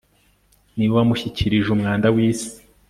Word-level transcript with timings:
niwe 0.75 0.93
wamushyikirije 0.97 1.69
umwanda 1.71 2.07
wisi 2.15 2.51